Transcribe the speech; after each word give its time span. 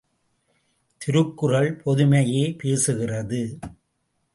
திருக்குறள், 1.01 1.71
பொதுமையே 1.85 2.43
பேசுகிறது! 2.63 3.43